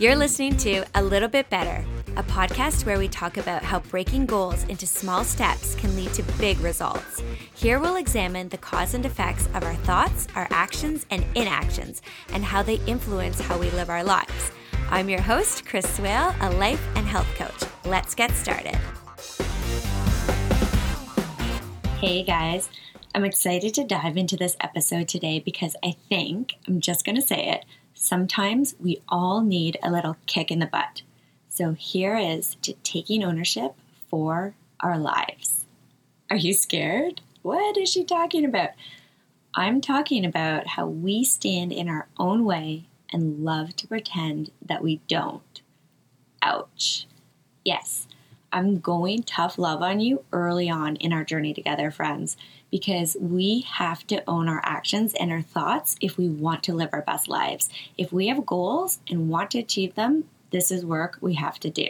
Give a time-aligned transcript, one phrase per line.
[0.00, 1.84] You're listening to A Little Bit Better,
[2.16, 6.22] a podcast where we talk about how breaking goals into small steps can lead to
[6.38, 7.22] big results.
[7.54, 12.00] Here we'll examine the cause and effects of our thoughts, our actions, and inactions,
[12.32, 14.52] and how they influence how we live our lives.
[14.88, 17.68] I'm your host, Chris Swail, a life and health coach.
[17.84, 18.78] Let's get started.
[21.98, 22.70] Hey guys,
[23.14, 27.22] I'm excited to dive into this episode today because I think, I'm just going to
[27.22, 27.66] say it,
[28.00, 31.02] sometimes we all need a little kick in the butt.
[31.48, 33.74] So here is to taking ownership
[34.08, 35.66] for our lives.
[36.30, 37.20] Are you scared?
[37.42, 38.70] What is she talking about?
[39.54, 44.82] I'm talking about how we stand in our own way and love to pretend that
[44.82, 45.60] we don't.
[46.42, 47.06] Ouch.
[47.64, 48.06] Yes,
[48.52, 52.36] I'm going tough love on you early on in our journey together, friends
[52.70, 56.90] because we have to own our actions and our thoughts if we want to live
[56.92, 57.68] our best lives.
[57.98, 61.70] If we have goals and want to achieve them, this is work we have to
[61.70, 61.88] do.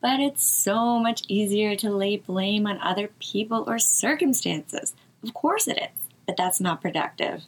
[0.00, 4.94] But it's so much easier to lay blame on other people or circumstances.
[5.22, 7.44] Of course it is, but that's not productive.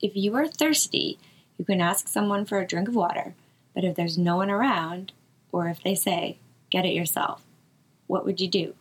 [0.00, 1.18] If you are thirsty,
[1.58, 3.34] you can ask someone for a drink of water,
[3.74, 5.12] but if there's no one around,
[5.52, 6.38] or if they say,
[6.70, 7.42] get it yourself,
[8.06, 8.74] what would you do?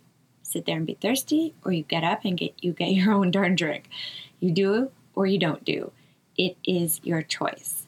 [0.45, 3.31] sit there and be thirsty, or you get up and get you get your own
[3.31, 3.89] darn drink.
[4.39, 5.91] You do or you don't do.
[6.37, 7.87] It is your choice.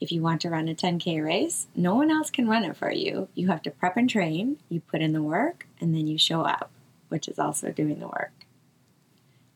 [0.00, 2.90] If you want to run a 10K race, no one else can run it for
[2.90, 3.28] you.
[3.34, 6.42] You have to prep and train, you put in the work, and then you show
[6.42, 6.70] up,
[7.08, 8.32] which is also doing the work.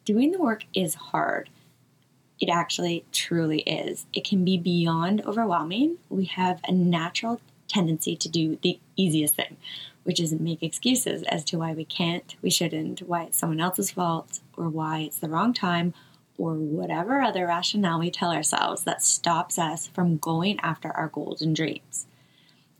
[0.04, 1.48] Doing the work is hard.
[2.40, 4.06] It actually truly is.
[4.12, 5.96] It can be beyond overwhelming.
[6.10, 9.56] We have a natural tendency to do the easiest thing,
[10.04, 13.90] which is make excuses as to why we can't, we shouldn't, why it's someone else's
[13.90, 15.92] fault, or why it's the wrong time,
[16.38, 21.40] or whatever other rationale we tell ourselves that stops us from going after our goals
[21.42, 22.06] and dreams.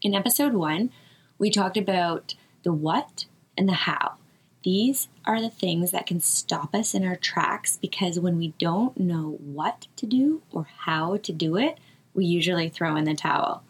[0.02, 0.90] In episode one,
[1.38, 4.14] we talked about the what and the how.
[4.62, 8.98] These are the things that can stop us in our tracks because when we don't
[8.98, 11.78] know what to do or how to do it,
[12.14, 13.62] we usually throw in the towel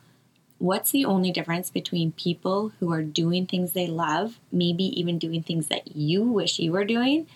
[0.65, 5.43] what's the only difference between people who are doing things they love, maybe even doing
[5.43, 7.27] things that you wish you were doing?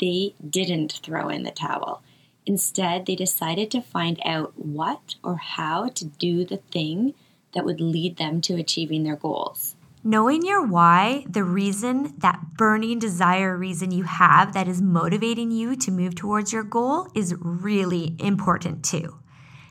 [0.00, 2.02] They didn't throw in the towel.
[2.46, 7.12] Instead, they decided to find out what or how to do the thing
[7.52, 9.76] that would lead them to achieving their goals.
[10.02, 15.76] Knowing your why, the reason, that burning desire reason you have that is motivating you
[15.76, 19.18] to move towards your goal is really important too.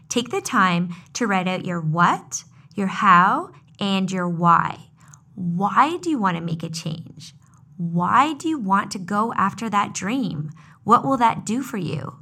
[0.10, 2.44] Take the time to write out your what,
[2.74, 4.90] your how, and your why.
[5.36, 7.34] Why do you want to make a change?
[7.78, 10.52] Why do you want to go after that dream?
[10.84, 12.20] What will that do for you?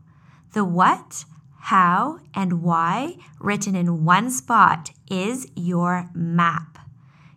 [0.54, 1.26] The what,
[1.60, 6.80] how, and why written in one spot is your map.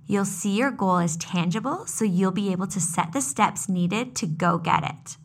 [0.06, 4.14] You'll see your goal is tangible, so you'll be able to set the steps needed
[4.16, 5.16] to go get it.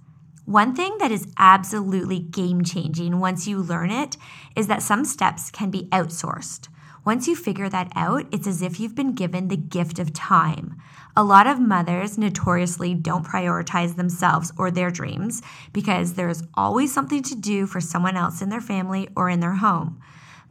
[0.45, 4.17] One thing that is absolutely game changing once you learn it
[4.55, 6.69] is that some steps can be outsourced.
[7.09, 10.79] Once you figure that out, it's as if you've been given the gift of time.
[11.17, 15.41] A lot of mothers notoriously don't prioritize themselves or their dreams
[15.73, 19.55] because there's always something to do for someone else in their family or in their
[19.55, 19.99] home.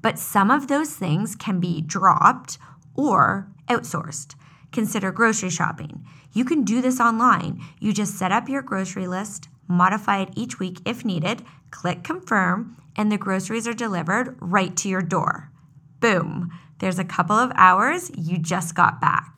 [0.02, 2.58] But some of those things can be dropped
[2.96, 4.34] or outsourced.
[4.72, 6.04] Consider grocery shopping.
[6.32, 7.62] You can do this online.
[7.78, 12.76] You just set up your grocery list, modify it each week if needed, click confirm,
[12.96, 15.52] and the groceries are delivered right to your door.
[16.00, 19.34] Boom, there's a couple of hours you just got back.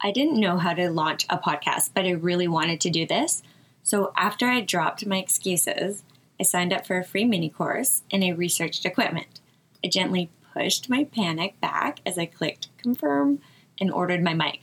[0.00, 3.42] I didn't know how to launch a podcast, but I really wanted to do this.
[3.82, 6.04] So after I dropped my excuses,
[6.38, 9.40] I signed up for a free mini course and I researched equipment.
[9.84, 13.40] I gently pushed my panic back as I clicked confirm
[13.80, 14.60] and ordered my mic.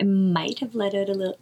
[0.00, 1.38] I might have let out a little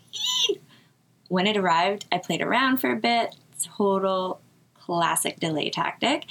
[1.28, 4.40] when it arrived, I played around for a bit, total
[4.74, 6.24] classic delay tactic,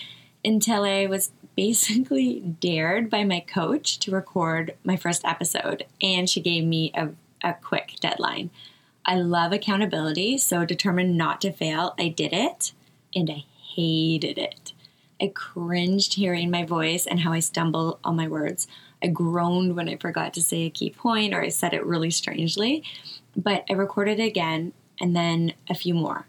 [0.43, 6.39] until I was basically dared by my coach to record my first episode, and she
[6.39, 7.09] gave me a,
[7.43, 8.51] a quick deadline.
[9.03, 12.73] I love accountability, so determined not to fail, I did it,
[13.15, 13.43] and I
[13.75, 14.73] hated it.
[15.19, 18.67] I cringed hearing my voice and how I stumble on my words.
[19.01, 22.11] I groaned when I forgot to say a key point or I said it really
[22.11, 22.83] strangely,
[23.35, 26.27] but I recorded it again and then a few more.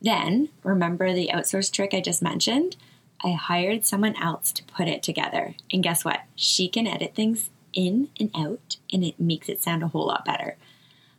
[0.00, 2.76] Then, remember the outsource trick I just mentioned?
[3.24, 5.54] I hired someone else to put it together.
[5.72, 6.20] And guess what?
[6.34, 10.24] She can edit things in and out, and it makes it sound a whole lot
[10.24, 10.56] better.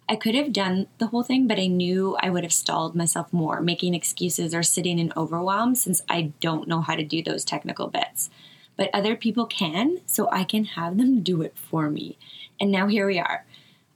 [0.10, 3.34] I could have done the whole thing, but I knew I would have stalled myself
[3.34, 7.44] more, making excuses or sitting in overwhelm since I don't know how to do those
[7.44, 8.30] technical bits.
[8.78, 12.18] but other people can, so I can have them do it for me.
[12.62, 13.46] And now here we are.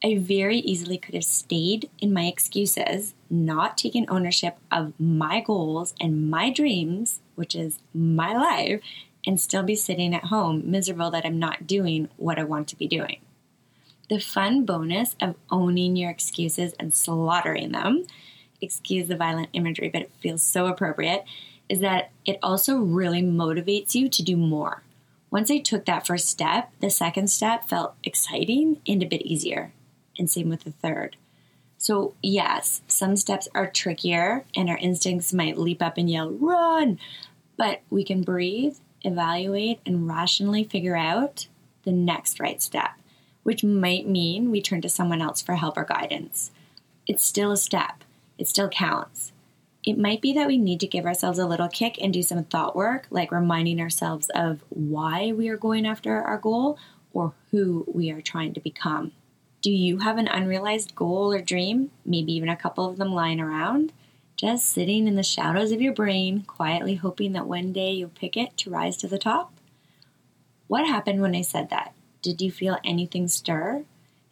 [0.03, 5.93] I very easily could have stayed in my excuses, not taken ownership of my goals
[6.01, 8.81] and my dreams, which is my life,
[9.27, 12.75] and still be sitting at home miserable that I'm not doing what I want to
[12.75, 13.19] be doing.
[14.09, 18.07] The fun bonus of owning your excuses and slaughtering them,
[18.59, 21.25] excuse the violent imagery, but it feels so appropriate,
[21.69, 24.81] is that it also really motivates you to do more.
[25.29, 29.71] Once I took that first step, the second step felt exciting and a bit easier.
[30.21, 31.15] And same with the third.
[31.79, 36.99] So, yes, some steps are trickier and our instincts might leap up and yell, run!
[37.57, 41.47] But we can breathe, evaluate, and rationally figure out
[41.85, 42.91] the next right step
[43.43, 46.51] which might mean we turn to someone else for help or guidance.
[47.07, 48.03] It's still a step,
[48.37, 49.31] it still counts.
[49.83, 52.43] It might be that we need to give ourselves a little kick and do some
[52.43, 56.77] thought work, like reminding ourselves of why we are going after our goal
[57.13, 59.11] or who we are trying to become.
[59.61, 63.39] Do you have an unrealized goal or dream, maybe even a couple of them lying
[63.39, 63.93] around?
[64.35, 68.35] Just sitting in the shadows of your brain, quietly hoping that one day you'll pick
[68.35, 69.53] it to rise to the top?
[70.65, 71.93] What happened when I said that?
[72.23, 73.85] Did you feel anything stir?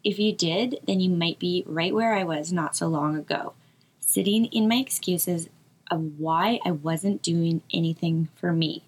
[0.03, 3.53] If you did, then you might be right where I was not so long ago,
[3.99, 5.47] sitting in my excuses
[5.91, 8.83] of why I wasn't doing anything for me.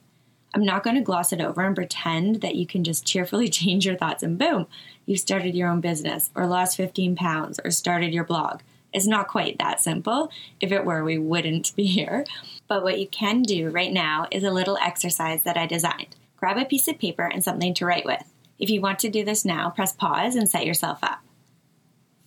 [0.54, 3.86] I'm not going to gloss it over and pretend that you can just cheerfully change
[3.86, 4.68] your thoughts and boom,
[5.06, 8.62] you've started your own business or lost 15 pounds or started your blog.
[8.94, 10.32] It's not quite that simple.
[10.60, 12.26] If it were, we wouldn't be here.
[12.68, 16.16] But what you can do right now is a little exercise that I designed.
[16.36, 18.24] Grab a piece of paper and something to write with.
[18.60, 21.20] If you want to do this now, press pause and set yourself up.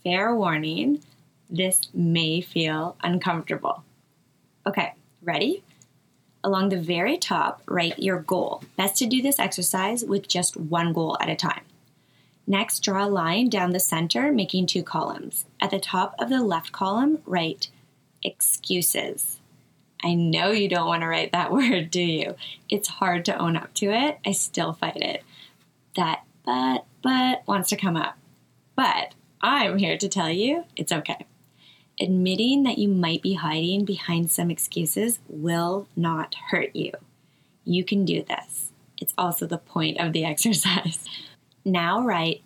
[0.03, 1.03] Fair warning,
[1.50, 3.85] this may feel uncomfortable.
[4.67, 5.62] Okay, ready?
[6.44, 8.62] Along the very top, write your goal.
[8.76, 11.62] Best to do this exercise with just one goal at a time.
[12.46, 15.46] Next, draw a line down the center, making two columns.
[15.61, 17.69] At the top of the left column, write
[18.23, 19.41] excuses.
[20.05, 22.37] I know you don't want to write that word, do you?
[22.69, 24.19] It's hard to own up to it.
[24.25, 25.25] I still fight it
[25.97, 28.19] that but, but wants to come up.
[28.76, 31.26] But I'm here to tell you it's okay.
[32.00, 36.93] Admitting that you might be hiding behind some excuses will not hurt you.
[37.64, 38.73] You can do this.
[39.00, 41.05] It's also the point of the exercise.
[41.64, 42.43] now write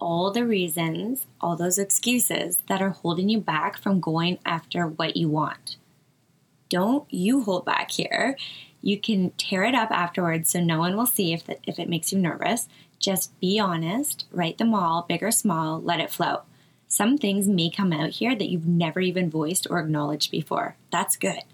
[0.00, 5.16] all the reasons, all those excuses that are holding you back from going after what
[5.16, 5.76] you want.
[6.68, 8.36] Don't you hold back here.
[8.80, 11.88] You can tear it up afterwards so no one will see if, the, if it
[11.88, 12.68] makes you nervous.
[12.98, 16.42] Just be honest, write them all, big or small, let it flow.
[16.92, 20.76] Some things may come out here that you've never even voiced or acknowledged before.
[20.90, 21.44] That's good.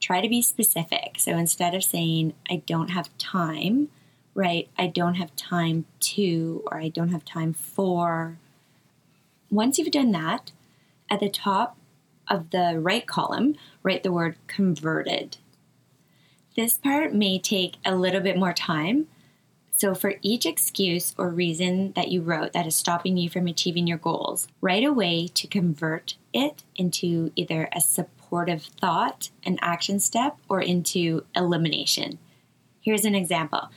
[0.00, 1.16] Try to be specific.
[1.18, 3.90] So instead of saying, I don't have time,
[4.34, 8.38] write, I don't have time to, or I don't have time for.
[9.50, 10.52] Once you've done that,
[11.10, 11.76] at the top
[12.26, 15.36] of the right column, write the word converted.
[16.56, 19.08] This part may take a little bit more time,
[19.78, 23.86] so, for each excuse or reason that you wrote that is stopping you from achieving
[23.86, 30.00] your goals, write a way to convert it into either a supportive thought, an action
[30.00, 32.18] step, or into elimination.
[32.80, 33.68] Here's an example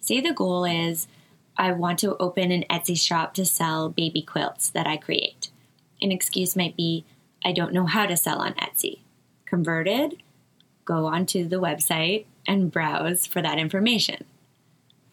[0.00, 1.08] say the goal is
[1.56, 5.50] I want to open an Etsy shop to sell baby quilts that I create.
[6.00, 7.04] An excuse might be
[7.44, 9.00] I don't know how to sell on Etsy.
[9.44, 10.22] Converted,
[10.84, 14.24] go onto the website and browse for that information.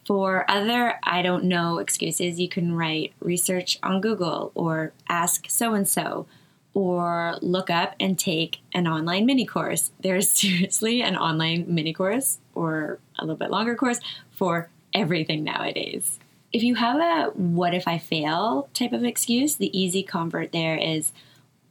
[0.05, 5.73] For other I don't know excuses, you can write research on Google or ask so
[5.73, 6.27] and so
[6.75, 9.91] or look up and take an online mini course.
[10.01, 16.19] There's seriously an online mini course or a little bit longer course for everything nowadays.
[16.53, 20.77] If you have a what if I fail type of excuse, the easy convert there
[20.77, 21.11] is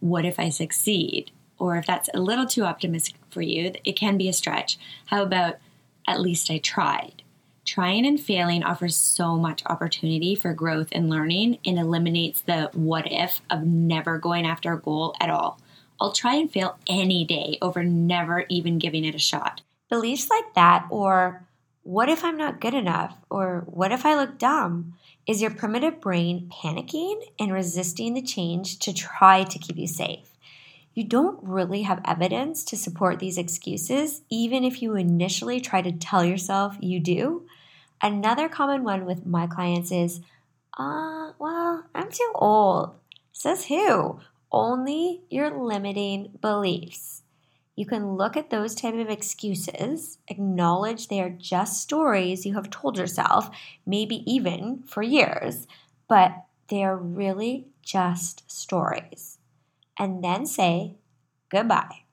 [0.01, 1.31] what if I succeed?
[1.59, 4.77] Or if that's a little too optimistic for you, it can be a stretch.
[5.07, 5.57] How about
[6.07, 7.24] at least I tried?
[7.65, 13.11] Trying and failing offers so much opportunity for growth and learning and eliminates the what
[13.11, 15.59] if of never going after a goal at all.
[15.99, 19.63] I'll try and fail any day over never even giving it a shot.
[19.89, 21.47] Beliefs like that, or
[21.85, 24.95] what if I'm not good enough, or what if I look dumb,
[25.27, 30.34] is your primitive brain panicking and resisting the change to try to keep you safe.
[30.95, 35.91] You don't really have evidence to support these excuses, even if you initially try to
[35.91, 37.47] tell yourself you do.
[38.01, 40.21] Another common one with my clients is,
[40.79, 42.95] uh, well, I'm too old.
[43.33, 44.21] Says who?
[44.53, 47.23] Only your limiting beliefs.
[47.75, 52.71] You can look at those type of excuses, acknowledge they are just stories you have
[52.71, 53.51] told yourself,
[53.85, 55.67] maybe even for years,
[56.09, 59.39] but they are really just stories.
[59.99, 60.97] And then say
[61.51, 62.05] goodbye.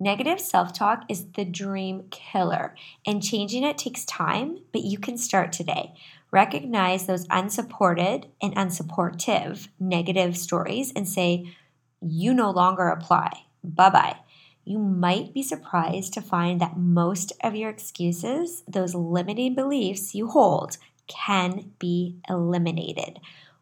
[0.00, 2.74] Negative self talk is the dream killer,
[3.06, 5.94] and changing it takes time, but you can start today.
[6.30, 11.54] Recognize those unsupported and unsupportive negative stories and say,
[12.00, 13.44] you no longer apply.
[13.62, 14.16] Bye bye.
[14.64, 20.28] You might be surprised to find that most of your excuses, those limiting beliefs you
[20.28, 23.20] hold, can be eliminated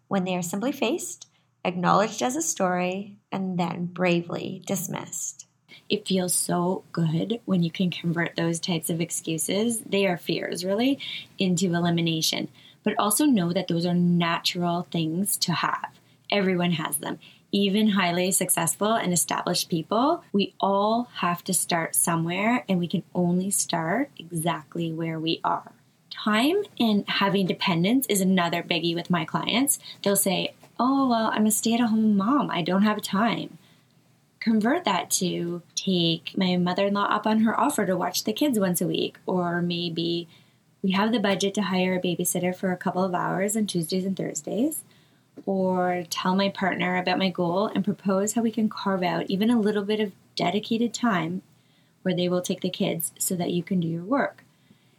[0.08, 1.26] when they are simply faced,
[1.64, 5.46] acknowledged as a story, and then bravely dismissed.
[5.88, 10.64] It feels so good when you can convert those types of excuses, they are fears
[10.64, 10.98] really,
[11.38, 12.48] into elimination.
[12.82, 15.90] But also know that those are natural things to have.
[16.30, 17.18] Everyone has them.
[17.52, 23.02] Even highly successful and established people, we all have to start somewhere and we can
[23.14, 25.72] only start exactly where we are.
[26.08, 29.78] Time and having dependence is another biggie with my clients.
[30.02, 30.54] They'll say,
[30.84, 32.50] Oh, well, I'm a stay at home mom.
[32.50, 33.58] I don't have time
[34.42, 38.32] convert that to take my mother in law up on her offer to watch the
[38.32, 40.28] kids once a week, or maybe
[40.82, 44.04] we have the budget to hire a babysitter for a couple of hours on Tuesdays
[44.04, 44.82] and Thursdays,
[45.46, 49.48] or tell my partner about my goal and propose how we can carve out even
[49.48, 51.42] a little bit of dedicated time
[52.02, 54.42] where they will take the kids so that you can do your work.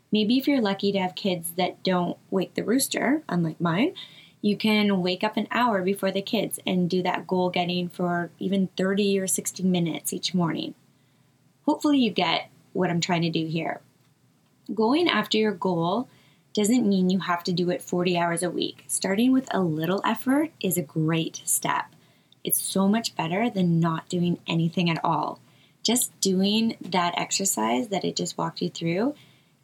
[0.10, 3.94] Maybe if you're lucky to have kids that don't wake the rooster, unlike mine,
[4.44, 8.30] you can wake up an hour before the kids and do that goal getting for
[8.40, 10.76] even 30 or 60 minutes each morning.
[11.66, 13.80] Hopefully, you get what I'm trying to do here.
[14.76, 16.10] Going after your goal
[16.54, 18.84] doesn't mean you have to do it 40 hours a week.
[18.90, 21.86] Starting with a little effort is a great step.
[22.44, 25.40] It's so much better than not doing anything at all.
[25.84, 29.16] Just doing that exercise that it just walked you through,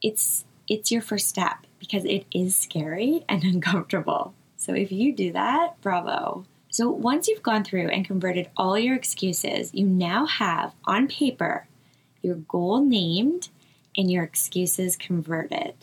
[0.02, 4.34] it's it's your first step because it is scary and uncomfortable.
[4.60, 6.46] So if you do that, bravo.
[6.70, 11.66] So once you've gone through and converted all your excuses, you now have on paper
[12.22, 13.48] your goal named
[13.96, 15.74] and your excuses converted.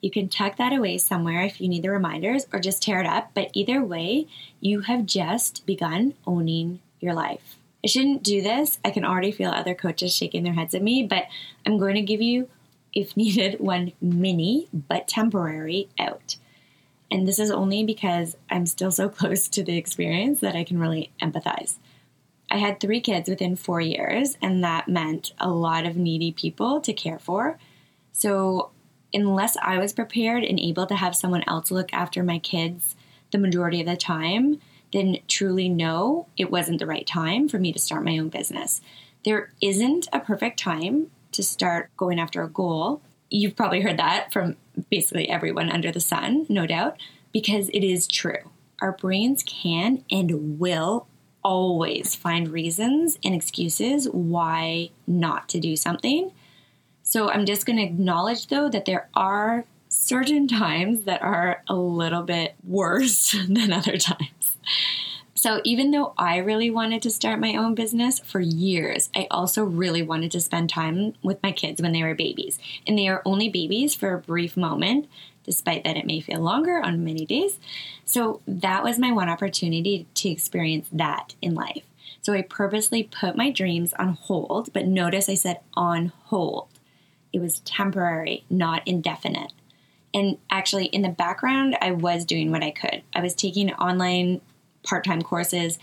[0.00, 3.06] You can tuck that away somewhere if you need the reminders or just tear it
[3.06, 4.26] up, but either way,
[4.60, 7.58] you have just begun owning your life.
[7.84, 8.78] I shouldn't do this.
[8.82, 11.26] I can already feel other coaches shaking their heads at me, but
[11.66, 12.48] I'm going to give you,
[12.94, 16.36] if needed, one mini but temporary out.
[17.12, 20.80] And this is only because I'm still so close to the experience that I can
[20.80, 21.76] really empathize.
[22.50, 26.80] I had three kids within four years, and that meant a lot of needy people
[26.80, 27.58] to care for.
[28.12, 28.70] So,
[29.12, 32.96] unless I was prepared and able to have someone else look after my kids
[33.30, 34.60] the majority of the time,
[34.92, 38.80] then truly no, it wasn't the right time for me to start my own business.
[39.24, 43.02] There isn't a perfect time to start going after a goal.
[43.30, 44.56] You've probably heard that from
[44.92, 46.98] basically everyone under the sun, no doubt,
[47.32, 48.50] because it is true.
[48.82, 51.06] Our brains can and will
[51.42, 56.30] always find reasons and excuses why not to do something.
[57.02, 61.74] So I'm just going to acknowledge, though, that there are certain times that are a
[61.74, 64.58] little bit worse than other times.
[65.42, 69.64] So, even though I really wanted to start my own business for years, I also
[69.64, 72.60] really wanted to spend time with my kids when they were babies.
[72.86, 75.08] And they are only babies for a brief moment,
[75.42, 77.58] despite that it may feel longer on many days.
[78.04, 81.82] So, that was my one opportunity to experience that in life.
[82.20, 86.68] So, I purposely put my dreams on hold, but notice I said on hold.
[87.32, 89.52] It was temporary, not indefinite.
[90.14, 93.02] And actually, in the background, I was doing what I could.
[93.12, 94.40] I was taking online
[94.82, 95.78] part time courses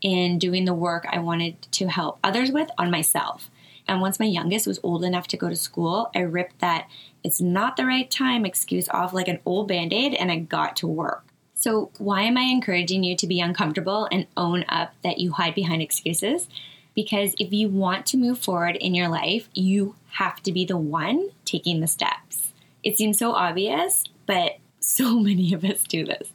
[0.00, 3.50] in doing the work I wanted to help others with on myself.
[3.86, 6.88] And once my youngest was old enough to go to school, I ripped that
[7.22, 10.76] it's not the right time excuse off like an old band aid and I got
[10.76, 11.24] to work.
[11.54, 15.54] So, why am I encouraging you to be uncomfortable and own up that you hide
[15.54, 16.48] behind excuses?
[16.94, 20.76] Because if you want to move forward in your life, you have to be the
[20.76, 22.52] one taking the steps.
[22.82, 26.30] It seems so obvious, but so many of us do this.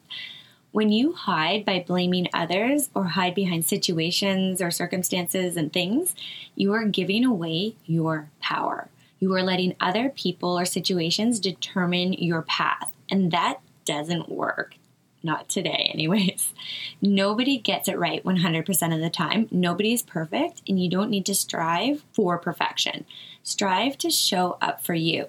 [0.72, 6.16] When you hide by blaming others or hide behind situations or circumstances and things,
[6.56, 8.90] you are giving away your power.
[9.20, 14.76] You are letting other people or situations determine your path, and that doesn't work.
[15.24, 16.54] Not today, anyways.
[17.02, 19.48] Nobody gets it right 100% of the time.
[19.52, 23.06] Nobody is perfect, and you don't need to strive for perfection.
[23.42, 25.26] Strive to show up for you.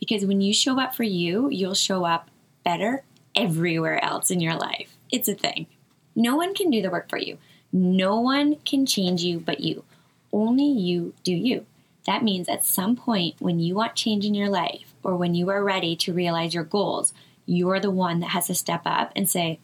[0.00, 2.30] Because when you show up for you, you'll show up
[2.64, 3.04] better
[3.38, 4.96] everywhere else in your life.
[5.10, 5.66] It's a thing.
[6.16, 7.38] No one can do the work for you.
[7.72, 9.84] No one can change you but you.
[10.32, 11.64] Only you do you.
[12.06, 15.50] That means at some point when you want change in your life or when you
[15.50, 17.12] are ready to realize your goals,
[17.46, 19.60] you're the one that has to step up and say,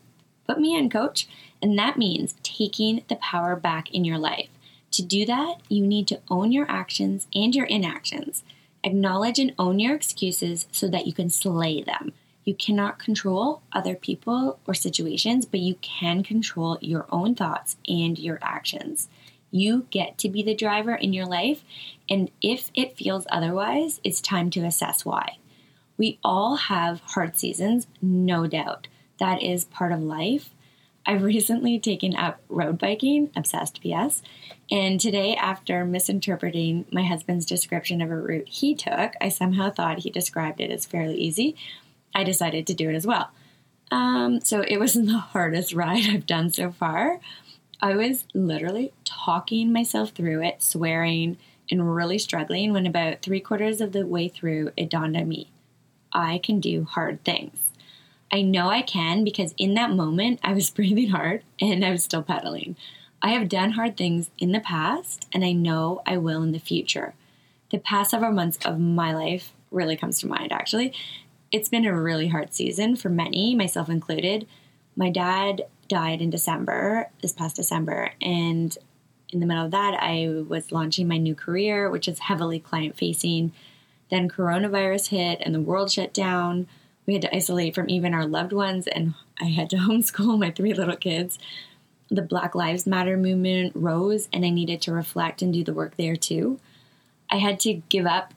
[0.46, 1.26] Put me in, coach.
[1.62, 4.50] And that means taking the power back in your life.
[4.92, 8.44] To do that, you need to own your actions and your inactions.
[8.84, 12.12] Acknowledge and own your excuses so that you can slay them.
[12.44, 18.18] You cannot control other people or situations, but you can control your own thoughts and
[18.18, 19.08] your actions.
[19.50, 21.64] You get to be the driver in your life,
[22.10, 25.38] and if it feels otherwise, it's time to assess why.
[25.96, 28.88] We all have hard seasons, no doubt.
[29.18, 30.50] That is part of life.
[31.06, 34.22] I've recently taken up road biking, obsessed PS,
[34.70, 40.00] and today, after misinterpreting my husband's description of a route he took, I somehow thought
[40.00, 41.54] he described it as fairly easy.
[42.14, 43.30] I decided to do it as well.
[43.90, 47.20] Um, so it wasn't the hardest ride I've done so far.
[47.80, 51.36] I was literally talking myself through it, swearing,
[51.70, 55.50] and really struggling when about three quarters of the way through it dawned on me
[56.14, 57.58] I can do hard things.
[58.30, 62.04] I know I can because in that moment I was breathing hard and I was
[62.04, 62.76] still pedaling.
[63.20, 66.58] I have done hard things in the past and I know I will in the
[66.58, 67.14] future.
[67.70, 70.92] The past several months of my life really comes to mind actually
[71.54, 74.44] it's been a really hard season for many, myself included.
[74.96, 78.76] My dad died in December, this past December, and
[79.28, 82.96] in the middle of that, I was launching my new career, which is heavily client
[82.96, 83.52] facing.
[84.10, 86.66] Then coronavirus hit and the world shut down.
[87.06, 90.50] We had to isolate from even our loved ones, and I had to homeschool my
[90.50, 91.38] three little kids.
[92.08, 95.96] The Black Lives Matter movement rose, and I needed to reflect and do the work
[95.96, 96.58] there too.
[97.30, 98.34] I had to give up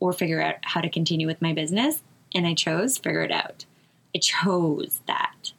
[0.00, 2.02] or figure out how to continue with my business
[2.34, 3.64] and I chose figure it out.
[4.14, 5.52] I chose that.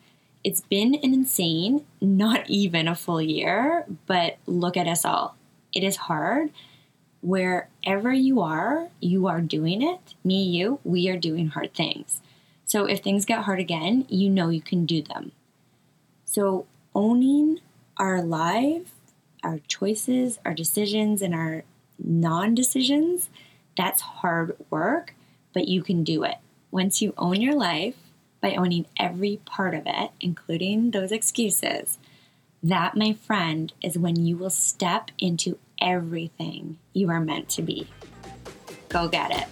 [0.43, 5.35] It's been an insane, not even a full year, but look at us all.
[5.73, 6.51] It is hard.
[7.21, 10.13] Wherever you are, you are doing it.
[10.23, 12.21] Me, you, we are doing hard things.
[12.65, 15.31] So if things get hard again, you know you can do them.
[16.25, 17.59] So owning
[17.97, 18.91] our life,
[19.43, 21.63] our choices, our decisions, and our
[21.97, 23.29] non decisions,
[23.77, 25.15] that's hard work,
[25.53, 26.35] but you can do it.
[26.75, 27.95] Once you own your life
[28.41, 31.97] by owning every part of it, including those excuses,
[32.61, 37.87] that, my friend, is when you will step into everything you are meant to be.
[38.89, 39.47] Go get it.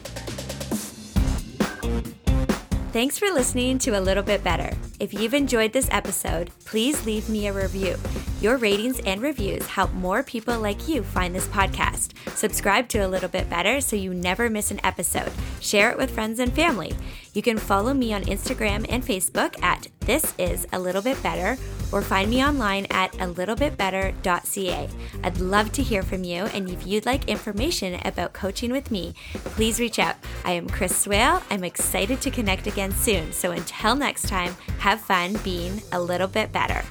[2.94, 4.72] Thanks for listening to A Little Bit Better.
[5.00, 7.96] If you've enjoyed this episode, please leave me a review.
[8.40, 12.12] Your ratings and reviews help more people like you find this podcast.
[12.38, 15.32] Subscribe to A Little Bit Better so you never miss an episode.
[15.60, 16.94] Share it with friends and family.
[17.34, 21.58] You can follow me on Instagram and Facebook at This Is A Little Bit Better
[21.92, 24.90] or find me online at a little bit better.ca.
[25.24, 29.14] I'd love to hear from you, and if you'd like information about coaching with me,
[29.34, 30.16] please reach out.
[30.44, 31.42] I am Chris Swail.
[31.50, 33.32] I'm excited to connect again soon.
[33.32, 36.84] So until next time, have fun being a little bit better.